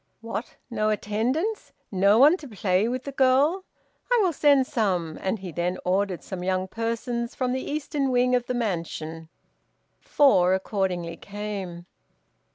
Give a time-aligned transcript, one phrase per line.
[0.21, 0.55] "What!
[0.71, 1.73] no attendants?
[1.91, 3.65] No one to play with the girl?
[4.11, 8.33] I will send some," and he then ordered some young persons from the eastern wing
[8.33, 9.29] of the mansion.
[9.99, 11.85] Four accordingly came.